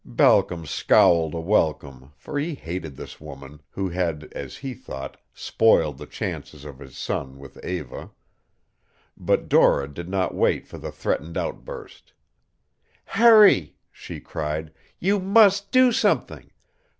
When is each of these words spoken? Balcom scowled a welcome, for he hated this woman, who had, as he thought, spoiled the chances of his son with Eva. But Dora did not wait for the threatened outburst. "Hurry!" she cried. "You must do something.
Balcom 0.03 0.65
scowled 0.65 1.35
a 1.35 1.39
welcome, 1.39 2.11
for 2.17 2.39
he 2.39 2.55
hated 2.55 2.95
this 2.97 3.21
woman, 3.21 3.61
who 3.69 3.89
had, 3.89 4.23
as 4.33 4.57
he 4.57 4.73
thought, 4.73 5.17
spoiled 5.31 5.99
the 5.99 6.07
chances 6.07 6.65
of 6.65 6.79
his 6.79 6.97
son 6.97 7.37
with 7.37 7.63
Eva. 7.63 8.09
But 9.15 9.47
Dora 9.47 9.87
did 9.87 10.09
not 10.09 10.33
wait 10.33 10.65
for 10.65 10.79
the 10.79 10.91
threatened 10.91 11.37
outburst. 11.37 12.13
"Hurry!" 13.05 13.75
she 13.91 14.19
cried. 14.19 14.73
"You 14.97 15.19
must 15.19 15.69
do 15.69 15.91
something. 15.91 16.49